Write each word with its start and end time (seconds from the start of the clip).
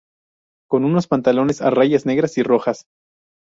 Con 0.67 0.83
unos 0.83 1.05
pantalones 1.05 1.61
a 1.61 1.69
rayas 1.69 2.07
negras 2.07 2.35
y 2.39 2.41
rojas. 2.41 2.87